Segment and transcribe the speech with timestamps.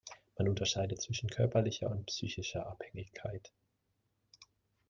[0.35, 3.53] Man unterscheidet zwischen körperlicher und psychischer Abhängigkeit.